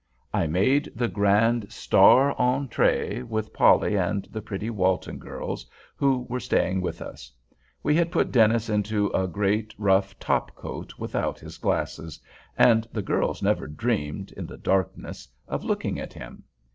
[0.33, 5.63] I made the grand star entrée with Polly and the pretty Walton girls,
[5.95, 7.31] who were staying with us.
[7.83, 13.43] We had put Dennis into a great rough top coat, without his glasses—and the girls
[13.43, 16.45] never dreamed, in the darkness, of looking at him.